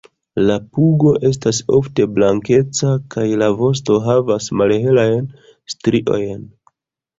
[0.45, 5.31] La pugo estas ofte blankeca kaj la vosto havas malhelajn
[5.77, 6.45] striojn.